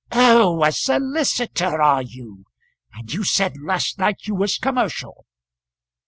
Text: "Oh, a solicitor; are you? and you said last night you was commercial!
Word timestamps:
"Oh, 0.13 0.63
a 0.63 0.71
solicitor; 0.71 1.79
are 1.79 2.01
you? 2.01 2.45
and 2.91 3.13
you 3.13 3.23
said 3.23 3.53
last 3.63 3.99
night 3.99 4.25
you 4.25 4.33
was 4.33 4.57
commercial! 4.57 5.27